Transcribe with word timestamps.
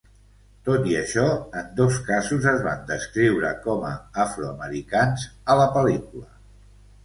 Tot 0.69 0.87
i 0.91 0.95
això, 1.01 1.25
en 1.61 1.67
dos 1.81 1.99
casos 2.07 2.49
es 2.53 2.65
van 2.69 2.81
descriure 2.93 3.53
com 3.69 3.87
a 3.93 3.95
afroamericans 4.27 5.31
a 5.57 5.63
la 5.65 5.73
pel·lícula. 5.81 6.29